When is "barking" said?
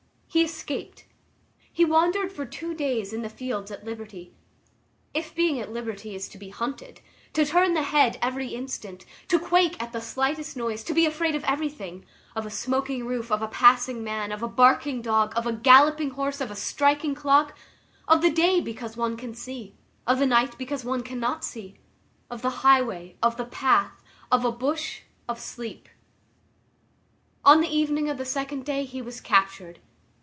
14.47-15.01